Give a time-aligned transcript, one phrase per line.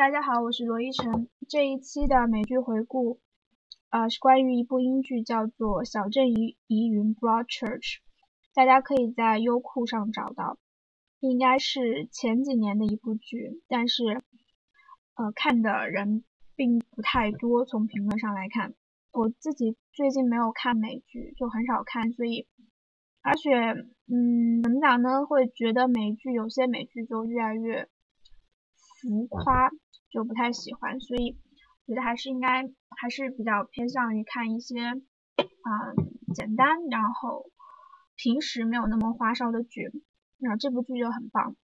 [0.00, 1.28] 大家好，我是罗一晨。
[1.46, 3.20] 这一期的美剧回顾，
[3.90, 7.98] 呃，是关于一部英剧，叫做《小镇疑疑云》（Broadchurch），
[8.54, 10.56] 大家可以在优酷上找到。
[11.18, 14.22] 应该是前几年的一部剧，但是，
[15.16, 16.24] 呃，看的人
[16.56, 17.66] 并不太多。
[17.66, 18.72] 从评论上来看，
[19.12, 22.46] 我自己最近没有看美剧，就很少看，所以，
[23.20, 23.52] 而且，
[24.08, 25.26] 嗯，怎么讲呢？
[25.26, 27.86] 会觉得美剧有些美剧就越来越
[29.00, 29.70] 浮夸。
[30.12, 31.38] 就不太喜欢，所以
[31.86, 32.64] 觉得还是应该
[33.00, 35.70] 还是比较偏向于看一些啊
[36.34, 37.46] 简单，然后
[38.16, 39.92] 平时没有那么花哨的剧。
[40.38, 41.54] 那这部剧就很棒。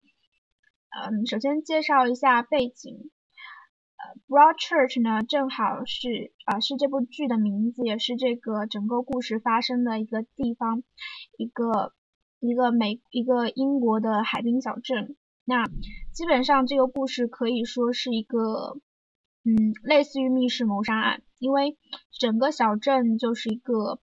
[0.90, 3.10] 嗯，首先介绍一下背景。
[3.96, 10.84] 呃，Broadchurch 呢，正好是啊是这部剧的名字，也是这个整个故事发生的一个地方，
[11.36, 11.94] 一个
[12.38, 15.16] 一个美一个英国的海滨小镇。
[15.48, 15.64] 那
[16.12, 18.80] 基本上这个故事可以说是一个，
[19.44, 21.78] 嗯，类似于密室谋杀案，因为
[22.10, 24.00] 整个小镇就是一个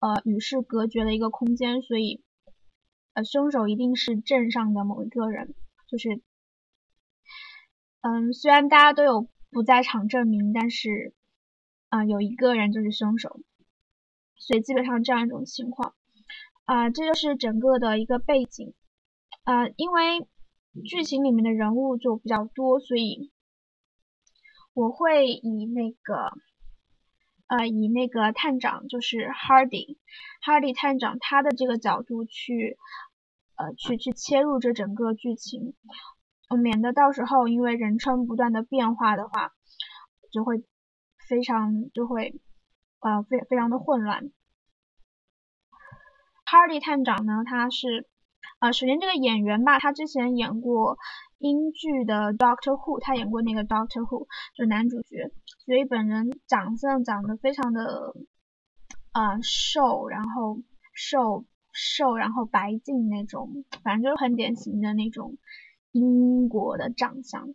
[0.00, 2.24] 呃与世隔绝的一个空间，所以
[3.12, 5.54] 呃凶手一定是镇上的某一个人，
[5.86, 6.20] 就是
[8.00, 11.14] 嗯虽然大家都有不在场证明，但是
[11.90, 13.38] 啊有一个人就是凶手，
[14.34, 15.94] 所以基本上这样一种情况。
[16.64, 18.74] 啊这就是整个的一个背景。
[19.44, 20.26] 啊因为。
[20.80, 23.30] 剧情里面的人物就比较多，所以
[24.72, 26.32] 我会以那个
[27.46, 32.78] 呃以那个探长就是 Hardy，Hardy 探长他的这个角度去
[33.56, 35.74] 呃去去切入这整个剧情，
[36.62, 39.52] 免得到时候因为人称不断的变化的话，
[40.32, 40.64] 就会
[41.28, 42.40] 非常就会
[43.00, 44.32] 呃非非常的混乱。
[46.46, 48.08] Hardy 探长呢，他是。
[48.62, 50.96] 啊，首先这个演员吧，他之前演过
[51.38, 55.32] 英剧的 Doctor Who，他演过那个 Doctor Who，就男主角，
[55.66, 58.14] 所以本人长相长得非常的
[59.10, 60.60] 啊瘦，然后
[60.94, 65.38] 瘦瘦，然后白净那种，反正就是很典型的那种
[65.90, 67.48] 英国的长相。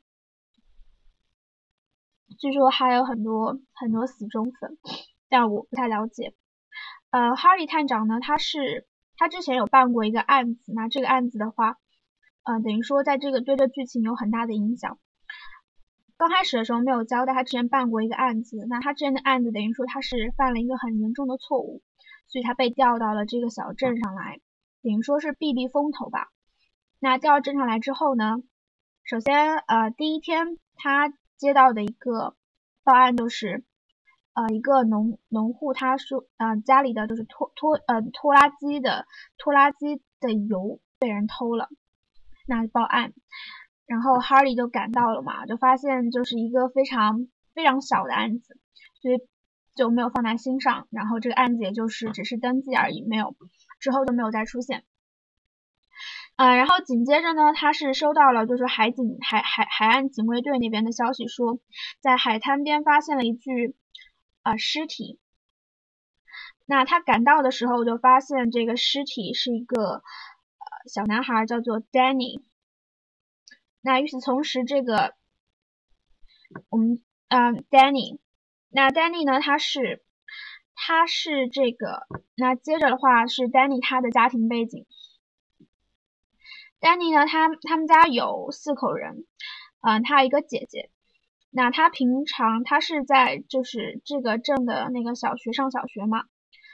[2.37, 4.77] 据说还有很多很多死忠粉，
[5.29, 6.33] 但我不太了解。
[7.11, 8.85] 呃，Harry 探长呢，他是。
[9.17, 11.77] 他之前有办过一个案子，那这个案子的话，
[12.43, 14.99] 呃，等于说在这个对这剧情有很大的影响。
[16.17, 21.81] 刚开始的时候没有交代他之前办过一个案子，那他之前的案子等于说他是犯了一个很严重的错误，
[22.27, 24.39] 所以他被调到了这个小镇上来，
[24.81, 26.29] 等于说是避避风头吧。
[26.99, 28.37] 那调到镇上来之后呢，
[29.03, 32.35] 首先呃第一天他接到的一个
[32.83, 33.63] 报案就是。
[34.37, 39.07] 呃，一个农农户他说，呃，家里的就是拖拖呃拖拉机的
[39.39, 41.69] 拖拉机的油被人偷了，
[42.45, 43.13] 那报案，
[43.87, 48.59] 然后 Hardy 就赶到了嘛，就发现就是一个非常非常小的案子，
[49.01, 49.17] 所以
[49.73, 53.35] 就没有放在心上，然后这个案子也就是只是登记而已，没有
[53.79, 54.83] 之后就没有再出现。
[56.35, 61.57] 呃，然后紧接着呢，他是收到了就是海警海海海岸警卫队那边的消息，说
[62.01, 63.75] 在海滩边发现了一具。
[64.47, 65.19] 啊，尸体。
[66.65, 70.01] 那他赶到的时候，就发现这个尸体是一个呃
[70.87, 72.41] 小男孩，叫做 Danny。
[73.81, 75.15] 那与此同时，这个
[76.69, 78.19] 我们嗯 Danny，
[78.69, 80.01] 那 Danny 呢，他是
[80.75, 84.85] 他是这个，那接着的话是 Danny 他的家庭背景。
[86.79, 89.25] Danny 呢，他他们家有四口人，
[89.81, 90.89] 嗯，他有一个姐姐。
[91.49, 96.25] 那他平常他是在就是这个镇的那个小学上小学嘛，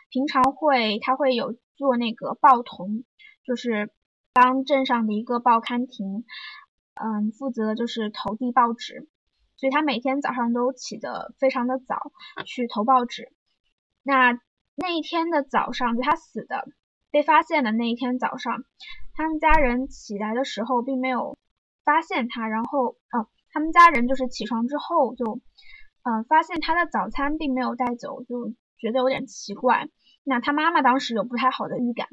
[0.09, 3.03] 平常会他会有做那个报童，
[3.45, 3.91] 就是
[4.33, 6.25] 帮镇上的一个报刊亭，
[6.95, 9.07] 嗯，负责就是投递报纸，
[9.55, 12.11] 所以他每天早上都起得非常的早
[12.45, 13.31] 去投报纸。
[14.01, 14.39] 那
[14.75, 16.67] 那一天的早上，就他死的
[17.11, 18.65] 被发现的那一天早上，
[19.13, 21.37] 他们家人起来的时候并没有
[21.85, 23.29] 发现他，然后哦。
[23.53, 25.39] 他们家人就是起床之后就，
[26.01, 29.87] 嗯，发现他的早餐并没有带走，就觉得有点奇怪。
[30.23, 32.07] 那他妈妈当时有不太好的预感，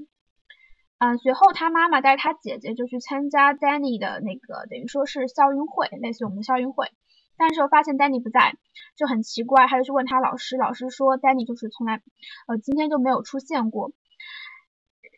[0.98, 6.92] 嗯，随后他妈妈带着他姐姐就去参加 Danny 的那个等于说是校运会，类似于我们的校运会。
[7.38, 8.54] 但是又发现 Danny 不在，
[8.96, 12.02] 就很奇怪，他就去问他老师，老师说 Danny 就是从来，
[12.48, 13.92] 呃，今天就没有出现过。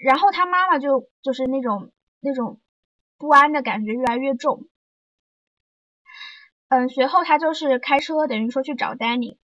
[0.05, 1.91] 然后他妈妈就就是那种
[2.21, 2.61] 那种
[3.19, 4.69] 不安的感觉越来越重。
[6.73, 9.37] 嗯，随后他就是开车，等于说去找 Danny。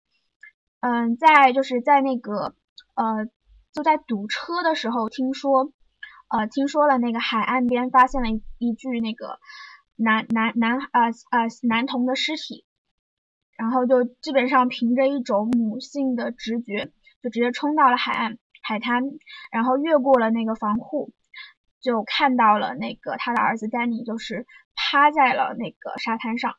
[0.81, 2.55] 嗯，在就是在那个
[2.95, 3.27] 呃，
[3.71, 5.71] 就在堵车的时候，听说
[6.29, 9.41] 呃，听说了那个海岸边发现了一一具那个
[9.95, 12.65] 男男男呃呃男童的尸体，
[13.59, 16.91] 然后就基本上凭着一种母性的直觉，
[17.23, 19.03] 就直接冲到了海岸海滩，
[19.53, 21.13] 然后越过了那个防护，
[21.83, 26.55] 就看到了那个他的儿子丹尼就是趴在了那个沙滩上，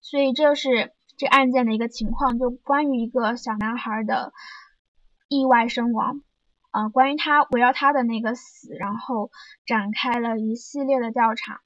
[0.00, 4.32] 所以这是这案件的一个情况，就关于一个小男孩的
[5.28, 6.22] 意外身亡。
[6.70, 9.30] 啊，关于他围绕他的那个死，然后
[9.64, 11.62] 展开了一系列的调查。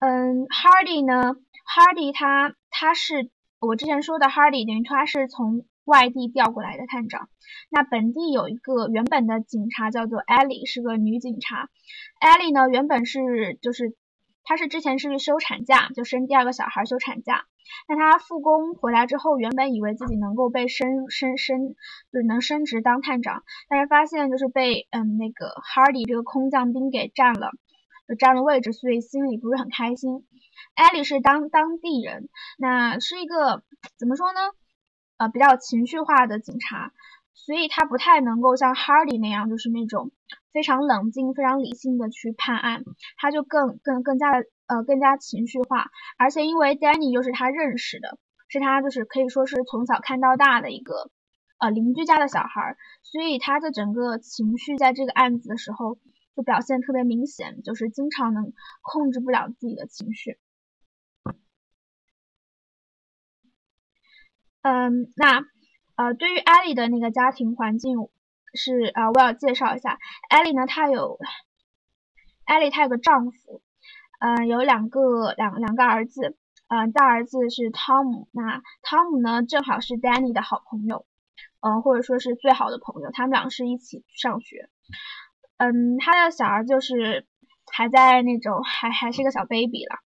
[0.00, 1.34] 嗯，Hardy 呢
[1.66, 7.30] ？Hardy 他他是我之前说的 Hardy，等于他是从外地调过来的探长。
[7.70, 11.70] 那本地有一个原本的警察叫做 Ellie，是个女警察。
[12.20, 13.96] Ellie 呢，原本是就是
[14.44, 17.46] 她是之前是休产假，就生第二个小孩休产假。
[17.88, 21.74] 那他复工回来之后，原本以为自己能够被升升升，
[22.12, 27.50] 就是能升职当探长，但是发现就是被嗯那个 Hardy 这个空降兵给占了，
[28.06, 30.26] 就占了位置，所以心里不是很开心。
[30.74, 33.64] 艾莉是当当地人，那是一个
[33.98, 34.40] 怎么说呢？
[35.16, 36.92] 呃，比较情绪化的警察，
[37.32, 40.10] 所以他不太能够像 Hardy 那样，就是那种
[40.54, 42.82] 非常冷静、非常理性的去判案，
[43.18, 44.46] 他就更更更加的。
[44.66, 48.16] 呃，更加情绪化，而且因为 Danny 又是他认识的，
[48.48, 51.10] 是他就是可以说是从小看到大的一个
[51.58, 55.98] 呃邻居家的小孩，所以他的整个情绪在这个案子的时候
[56.34, 60.38] 就表现特别明显，就是经常能控制不了自己的情绪。
[64.62, 65.44] 嗯，那
[65.96, 67.98] 呃，对于艾莉的那个家庭环境
[68.54, 69.98] 是啊，我要介绍一下，
[70.28, 71.18] 艾莉呢，她有
[72.44, 73.62] 艾莉，她有个丈夫。
[74.20, 81.04] 嗯，有两个两两个儿子，嗯，大儿子是汤姆，那汤姆呢正好是 Danny 的好朋友，
[81.60, 84.70] 嗯，或者说是最好的朋友，他们俩是一起上学，
[85.58, 87.26] 嗯，他的小儿就是
[87.70, 89.98] 还在那种还还是个小 baby 了，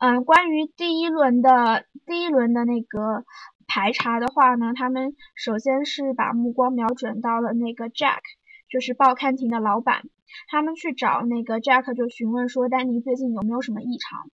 [0.00, 3.24] 嗯，关于第一轮的第一轮的那个
[3.66, 8.20] 排查的话呢，他们首先是把目光瞄准到了那个 Jack，
[8.68, 10.02] 就是报刊亭的老板。
[10.48, 14.28] 他们去找那个 Jack 就询问说丹尼最近有没有什么异常，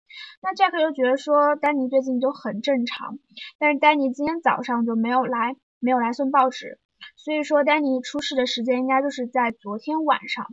[0.42, 3.18] 那 Jack 就觉得说丹尼最近就很正常，
[3.58, 6.80] 但是丹尼今天早上就没有来，没有来送报纸，
[7.16, 10.46] 所以说丹尼出事的时间应该就是在昨天晚上。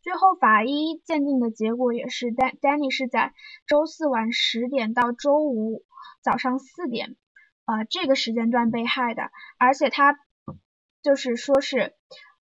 [0.00, 3.34] 最后法医鉴定的结果也是丹丹尼是在
[3.66, 5.82] 周四晚十点到周五
[6.22, 7.16] 早上四点，
[7.66, 10.18] 呃这个时间段被害的，而且他
[11.02, 11.94] 就是说是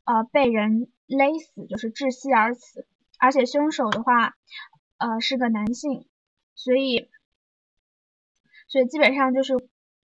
[0.05, 0.87] 呃被人。
[1.07, 2.87] 勒死就是窒息而死，
[3.19, 4.33] 而且凶手的话，
[4.97, 6.07] 呃是个男性，
[6.55, 7.11] 所以，
[8.67, 9.53] 所以基本上就是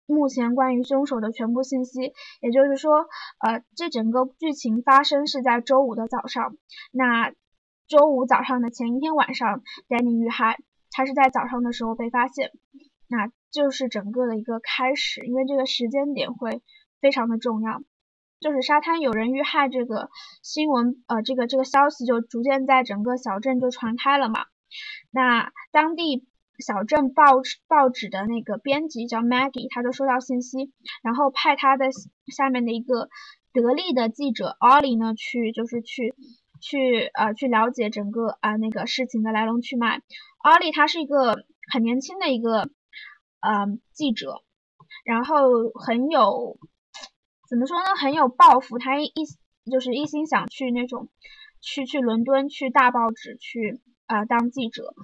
[0.04, 2.12] 目前关于凶手的全部信息，
[2.42, 3.08] 也就是说，
[3.38, 6.54] 呃，这整个剧情发生是在周五的早上，
[6.92, 7.32] 那
[7.88, 10.58] 周五早上的前一天晚上，Danny 遇害，
[10.90, 12.52] 他是在早上的时候被发现，
[13.10, 16.62] 那就是整个的一个开始，因为这个时间点会
[17.00, 17.82] 非常的重要。
[18.40, 20.08] 就是沙滩有人遇害这个
[20.42, 24.46] 新闻，呃，这个这个消息就逐渐在整个小镇就传开了嘛。
[25.10, 26.26] 那当地
[26.58, 30.72] 小镇报报纸的那个编辑叫 Maggie，他就收到信息，
[31.02, 31.90] 然后派他的
[32.34, 33.10] 下面的一个
[33.52, 36.14] 得力的记者 Ollie 呢去，就是去
[36.62, 40.00] 去呃去了解整个啊那个事情的来龙去脉。
[40.42, 42.70] Ollie 他是一个很年轻的一个
[43.40, 44.42] 呃记者，
[45.04, 46.58] 然后很有。
[47.48, 47.96] 怎么说呢？
[48.00, 49.12] 很有抱负，他一
[49.68, 51.08] 就是一心想去那种，
[51.60, 54.94] 去去伦敦去大报纸去啊当记者，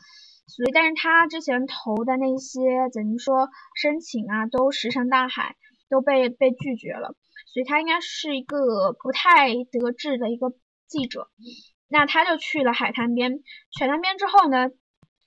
[0.46, 2.60] 所以但是他之前投的那些
[2.92, 5.56] 等于说申请啊都石沉大海，
[5.88, 7.16] 都被被拒绝了，
[7.52, 10.52] 所以他应该是一个不太得志的一个
[10.86, 11.28] 记者。
[11.88, 13.42] 那他就去了海滩边，
[13.76, 14.68] 海滩边之后呢，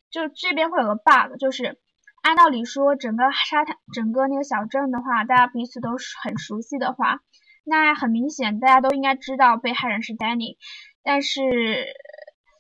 [0.10, 1.78] 就这边会有个 bug，就是。
[2.22, 7.22] 按道理说，整个沙滩、整个那个小镇的话，大家彼此都是很熟悉的话，
[7.64, 10.58] 那很明显，大家都应该知道被害人是 Danny。
[11.02, 11.88] 但是，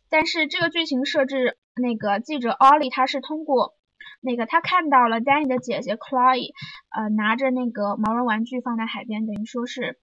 [0.10, 3.76] 但是这个剧情设置，那个记者 Ollie 他是通过
[4.22, 6.54] 那个他看到了 Danny 的姐姐 Chloe，
[6.96, 10.00] 呃，拿着那个毛绒玩具放在海边，等于说是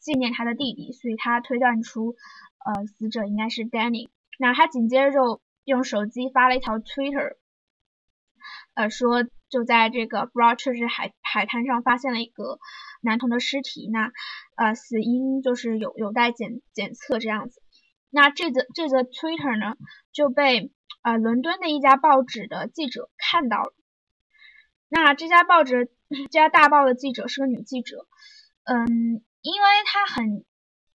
[0.00, 2.16] 纪念他的弟弟，所以他推断出，
[2.64, 4.08] 呃，死者应该是 Danny。
[4.38, 7.36] 那他紧接着就用手机发了一条 Twitter。
[8.76, 12.58] 呃，说就在这个 Broadchurch 海海滩上发现了一个
[13.00, 14.12] 男童的尸体，那
[14.54, 17.62] 呃死因就是有有待检检测这样子。
[18.10, 19.76] 那这则这则 Twitter 呢
[20.12, 20.70] 就被
[21.02, 23.72] 呃伦敦的一家报纸的记者看到了。
[24.88, 28.06] 那这家报纸这家大报的记者是个女记者，
[28.64, 28.86] 嗯，
[29.40, 30.44] 因为她很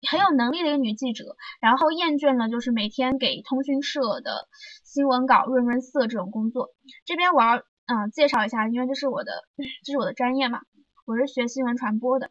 [0.07, 4.49] 很有能力的一个女记者，然后厌倦了就是每天给通讯社的
[4.85, 6.71] 新闻稿润润色这种工作。
[7.05, 9.33] 这边我要嗯介绍一下，因为这是我的
[9.85, 10.61] 这是我的专业嘛，
[11.05, 12.31] 我是学新闻传播的。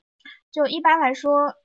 [0.52, 1.56] 就一般来说，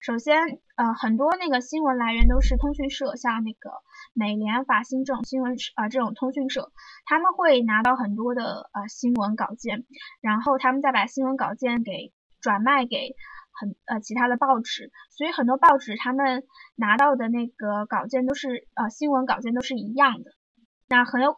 [0.00, 3.70] 首先呃很多那个新闻来源都是通讯社，像那个
[4.14, 6.72] 美联、法新这种新闻啊这种通讯社，
[7.04, 9.84] 他们会拿到很多的呃新闻稿件，
[10.22, 13.14] 然后他们再把新闻稿件给转卖给。
[13.62, 16.42] 很呃，其他的报纸，所以很多报纸他们
[16.74, 20.32] 拿到的那个稿件都是呃新闻稿件都是一样的，
[20.88, 21.36] 那很有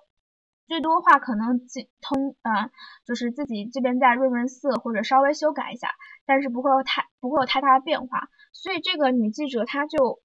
[0.66, 1.60] 最多话可能
[2.00, 2.70] 通呃
[3.04, 5.90] 就是自己这边再润润色或者稍微修改一下，
[6.24, 10.22] 但是不会有太不会有太大的变化，所以这个女记者她就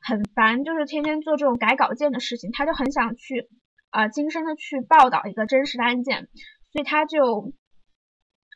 [0.00, 3.50] 很烦，就是天天做这种改稿件的事情，她就很想去
[3.90, 6.28] 呃亲身的去报道一个真实的案件，
[6.72, 7.52] 所以她就。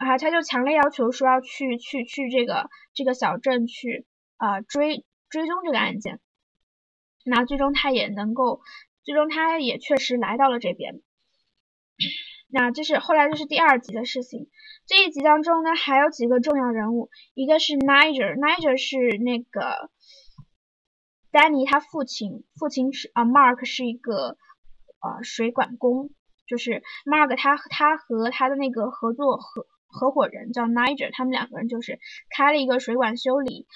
[0.04, 4.04] 啊，他就强烈要求说要去去去这个这个小镇去
[4.36, 6.20] 啊追追踪这个案件，
[7.24, 8.60] 那最终他也能够，
[9.02, 11.00] 最终他也确实来到了这边。
[12.48, 14.50] 那这是后来这是第二集的事情，
[14.86, 19.90] 这一集当中呢还有几个重要人物，一个是 Niger，Niger 是那个
[21.30, 24.36] 丹尼他父亲，父亲是啊 Mark 是一个
[25.00, 26.10] 呃水管工，
[26.46, 29.66] 就是 Mark 他他和他的那个合作和。
[29.94, 33.66] 合伙人叫 Niger，他们两个人就是开了一个水管修理、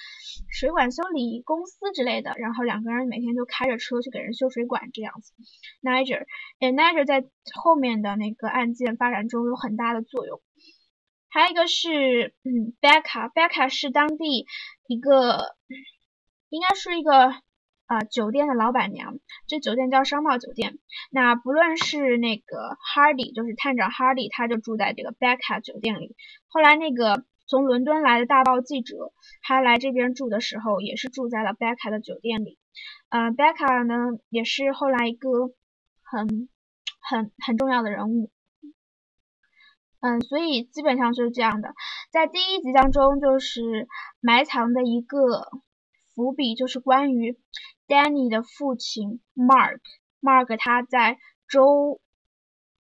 [0.51, 5.33] 水管修理公司之类的，然后两个人每天就开着车去给人修水管这样子。
[5.81, 6.27] Niger，
[6.59, 10.43] 哎，Niger 在后面的那个案件发展中有很大的作用。
[11.31, 14.47] 还有一个是，嗯，Becca，Becca 是当地
[14.89, 15.57] 一个，
[16.49, 17.33] 应该是一个。
[17.89, 20.79] 啊，酒店的老板娘，这酒店叫商贸酒店。
[21.11, 26.15] 那不论是那个 Hardy，就是探长 Hardy，他就住在这个 Becca 酒店里。
[26.49, 32.59] 后来那个从伦敦来的大报记者，他来这边住的时候，也是住在了 Becca 的酒店里。
[33.09, 35.31] 呃，Becca 呢，也是后来一个
[36.03, 36.51] 很
[37.01, 38.31] 很很重要的人物。
[40.01, 41.73] 嗯，所以基本上就是这样的。
[42.13, 43.89] 在第一集当中，就是
[44.21, 45.49] 埋藏的一个
[46.15, 47.39] 伏笔，就是关于。
[47.89, 51.19] Danny 的父亲 Mark，Mark 他在
[51.49, 52.01] 周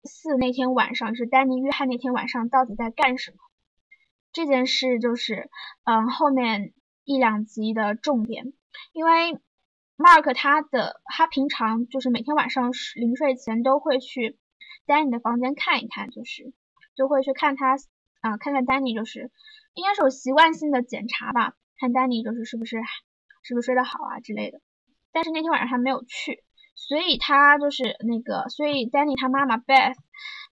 [0.04, 3.37] 四那天晚上，就是 Danny 约翰那天晚上到底在干什么？
[4.32, 5.50] 这件事就是，
[5.85, 6.73] 嗯，后面
[7.04, 8.52] 一两集的重点。
[8.92, 9.38] 因为
[9.97, 14.38] Mark 他的他平常就是每天晚上临睡前都会去
[14.87, 16.54] Danny 的房间看一看，就是
[16.94, 17.76] 就会去看他
[18.21, 19.30] 啊，看看 Danny，就是
[19.75, 22.80] 应该是有习惯性的检查吧，看 Danny 就是是不是
[23.42, 24.61] 是不是睡得好啊之类的。
[25.12, 26.42] 但是那天晚上他没有去，
[26.75, 29.95] 所以他就是那个，所以 Danny 他妈妈 Beth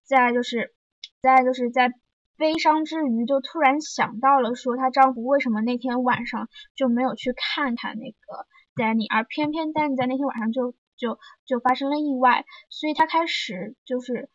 [0.04, 0.74] 在就是
[1.22, 1.92] 在就是在
[2.36, 14.30] 悲伤之余，就突然想到了说她丈夫为什么那天晚上就没有去看看那个 Danny，而偏偏 Danny 在那天晚上就就就发生了意外，所以她开始就是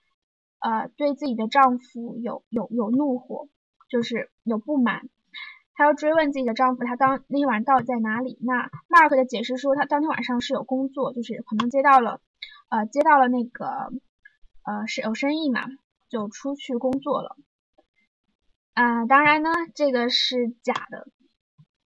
[0.59, 3.47] 呃对自己的丈夫有有有怒火，
[3.89, 5.09] 就是有不满。
[5.77, 8.39] 她要追问自己的丈夫，他当那天晚上到底在哪里？
[8.41, 12.21] 那 Mark 的解释说，他当天晚上是有工作，就是可能接到了，
[12.69, 13.91] 呃，接到了那个，
[14.63, 15.65] 呃，是有生意嘛，
[16.07, 17.35] 就出去工作了。
[18.73, 21.09] 啊，当然呢，这个是假的。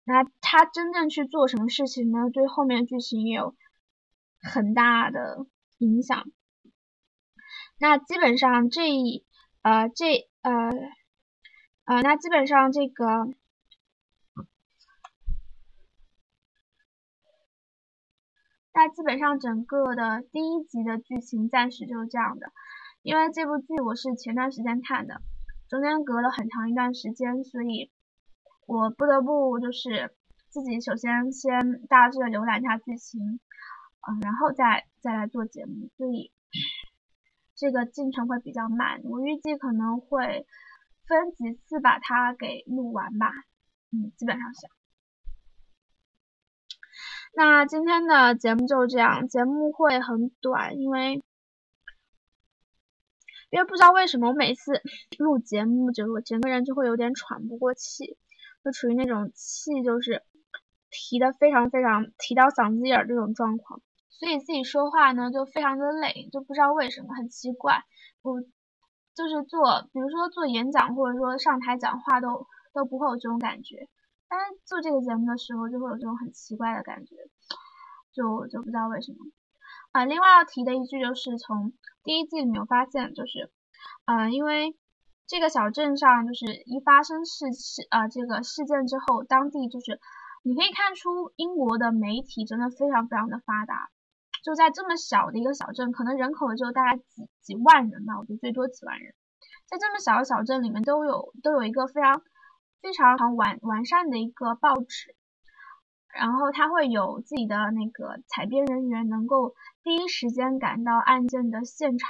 [0.02, 2.28] 那他真正去做什么事情呢？
[2.33, 3.55] 对后面剧情也有
[4.43, 5.47] 很大的
[5.78, 6.25] 影响。
[7.78, 8.83] 那基本上这，
[9.62, 10.73] 呃，这，呃，
[11.85, 13.28] 呃，那基本上这个。
[18.76, 22.52] 那基本上整个的第一集的剧情暂时就是这样的，
[23.00, 25.23] 因为这部剧我是前段时间看的，
[25.71, 27.90] 中间隔了很长一段时间，所以
[28.66, 30.14] 我不得不就是
[30.50, 33.40] 自己首先先大致的浏览一下剧情，
[34.06, 36.30] 嗯，然后再再来做节目，所以
[37.54, 40.47] 这个进程会比较慢，我预计可能会
[41.09, 43.33] 分几次把它给录完吧，
[43.90, 44.75] 嗯，基本上是。
[47.38, 51.23] 那今天的节目就是这样，节目会很短，因为
[53.50, 54.81] 因为不知道为什么我每次
[55.19, 58.16] 录节目，就我整个人就会有点喘不过气，
[58.64, 60.23] 就处于那种气就是
[60.90, 67.85] 提的非常非常提到嗓子眼这种状况，所以自己说话呢就非常的累，就不知道为什么很奇怪，
[68.23, 68.40] 我
[69.14, 73.90] 就是做，比如说做演讲或者说上台讲话都都不会有这种感觉。
[74.28, 77.16] 但是做这个节目的时候，就会有这种很奇怪的感觉，
[78.12, 79.18] 就就不知道为什么。
[79.92, 81.73] 啊，另外要提的一句就是，从
[82.04, 83.50] 第一季里面有发现，就是，
[84.04, 84.76] 嗯，因为
[85.26, 89.99] 这个小镇上就是一发生事事啊这个事件之后，当地就是
[90.42, 93.90] 你可以看出英国的媒体真的非常非常的发达，
[94.45, 99.14] 就在这么小的一个小镇，可能人口只有大概几几万人吧，我觉得最多几万人，
[99.66, 102.23] 在这么小的小镇里面都有都有一个非常
[102.87, 105.16] 非常完完善的一个报纸，
[106.09, 112.09] 然后他会有自己的那个采编人员，能够第一时间赶到案件的现场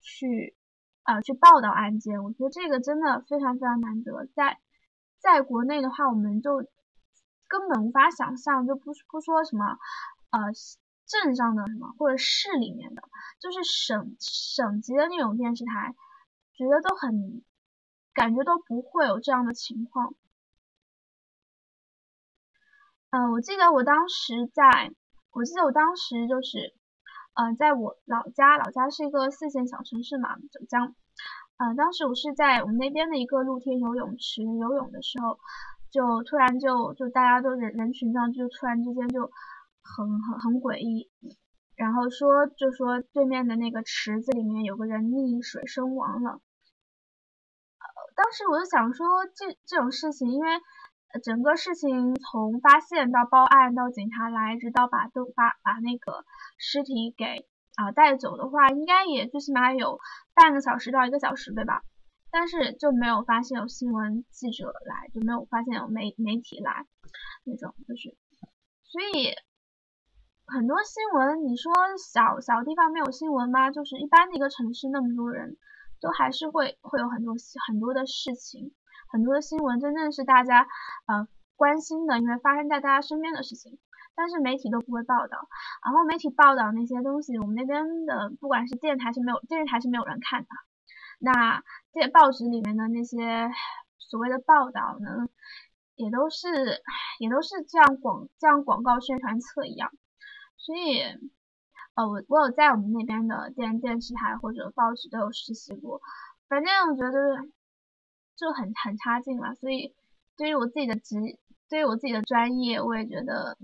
[0.00, 0.56] 去，
[1.04, 2.24] 呃，去报道案件。
[2.24, 4.58] 我觉得这个真的非常非常难得，在
[5.20, 6.66] 在国内的话，我们就。
[7.50, 9.78] 根本无法想象，就不不说什么，
[10.28, 10.52] 呃，
[11.06, 13.02] 镇上的什么或者市里面的，
[13.40, 15.94] 就是省省级的那种电视台，
[16.52, 17.42] 觉得都很
[18.18, 20.14] 感觉都不会有这样的情况。
[23.10, 24.92] 嗯，我记得我当时在，
[25.30, 26.74] 我记得我当时就是，
[27.34, 30.94] 嗯，在我老家，老家是一个四线小城市嘛，九江，
[31.56, 35.38] 嗯，当时我是在我们那边的一个露天游泳池游泳的时候。
[35.90, 39.32] 就突然就就大家都人人群上就突然之间就
[39.80, 41.08] 很很很诡异，
[41.76, 46.42] 然后说就说对面的那个池子里面有个人溺水身亡了。
[48.18, 50.60] 当时我就想说这这种事情，因为
[51.22, 56.24] 整个事情从发现到报案到警察来，直到把都把把那个
[56.58, 57.46] 尸体给
[57.76, 60.00] 啊带走的话，应该也最起码有
[60.34, 61.82] 半个小时到一个小时，对吧？
[62.32, 66.86] 但是就没有发现有新闻记者来，就没有发现有媒媒体来，
[67.44, 68.16] 那种就是，
[68.82, 69.30] 所以
[70.44, 73.70] 很多新闻，你说小小地方没有新闻吗？
[73.70, 75.56] 就是一般的一个城市那么多人，
[76.00, 77.34] 都还是会会有很多
[77.66, 78.72] 很多的事情，
[79.10, 80.66] 很多的新闻真正是大家
[81.06, 81.26] 呃
[81.56, 83.78] 关心的，因为发生在大家身边的事情，
[84.14, 85.48] 但是媒体都不会报道，
[85.84, 90.48] 然后媒体报道那些东西，我们那边的不管是电台是没有电视台是没有人看的。
[91.20, 91.62] 那
[91.92, 93.50] 这些报纸里面的那些
[93.98, 95.26] 所谓的报道呢，
[95.96, 96.80] 也都是
[97.18, 99.90] 也都是像广像广告宣传册一样，
[100.56, 101.02] 所以，
[101.98, 106.00] 呃，我我有在我们那边的电电视台或者报纸都有实习过，
[106.46, 107.44] 反正我觉得
[108.36, 109.96] 就很很差劲了，所以
[110.36, 111.16] 对于我自己的职，
[111.68, 113.58] 对于我自己的专业，我也觉得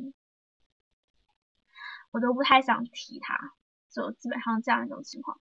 [2.11, 3.39] 我都不太想提它，
[3.93, 5.39] 就基本上这样一种情况。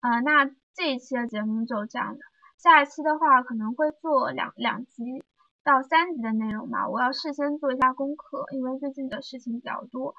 [0.00, 2.20] 呃，那这一期的节目就这样的，
[2.56, 5.22] 下一期的话可能会做两两集
[5.64, 10.14] 到三级的内容吧，我要事先做一下功课，因为最近的事情比较多，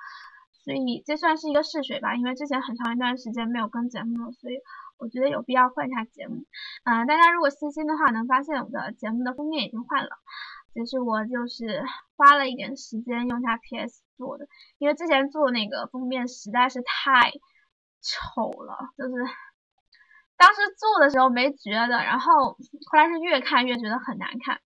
[0.51, 4.59] 所以这算是一个试水吧，因为之前很长一段时间没有更节目了，所以
[4.97, 6.45] 我觉得有必要换一下节目。
[6.83, 10.09] 嗯，大家如果细心的话，能发现我的节目的封面已经换了，
[10.73, 11.83] 其实我就是
[12.15, 14.47] 花了一点时间用下 PS 做的，
[14.77, 17.31] 因为之前做那个封面实在是太
[18.01, 19.11] 丑了，就是。
[20.39, 24.61] 当时做的时候没觉得，然后后来是越看越觉得很难看，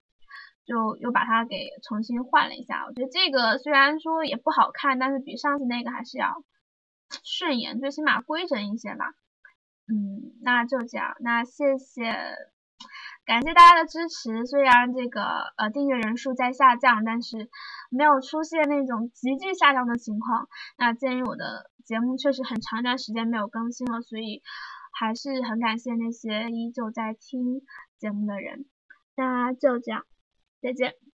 [0.70, 2.86] 就又把它给重新换了一下。
[2.86, 6.44] 我觉得这个虽然说也不好看，但是比上次那个还是要
[7.24, 9.16] 顺眼，最起码规整一些吧。
[9.88, 12.14] 嗯，那就这样，那谢谢，
[13.26, 14.46] 感谢大家的支持。
[14.46, 15.24] 虽然这个
[15.58, 17.50] 呃订阅人数在下降，但是
[17.90, 20.48] 没有出现那种急剧下降的情况。
[20.78, 24.44] 那鉴于我的节目确实很长一段时间没有更新了，所以。
[24.92, 27.62] 还是很感谢那些依旧在听
[28.00, 28.66] 节目的人，
[29.16, 30.04] 那就这样，
[30.62, 31.09] 再见。